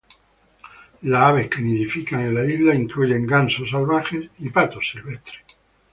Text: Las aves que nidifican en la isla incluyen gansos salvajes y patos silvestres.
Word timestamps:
Las 1.03 1.21
aves 1.25 1.47
que 1.47 1.61
nidifican 1.61 2.21
en 2.21 2.33
la 2.33 2.43
isla 2.43 2.73
incluyen 2.73 3.27
gansos 3.27 3.69
salvajes 3.69 4.31
y 4.39 4.49
patos 4.49 4.89
silvestres. 4.91 5.43